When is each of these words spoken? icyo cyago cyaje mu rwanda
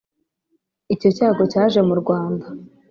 icyo 0.93 1.09
cyago 1.17 1.43
cyaje 1.51 1.79
mu 1.87 1.95
rwanda 2.01 2.45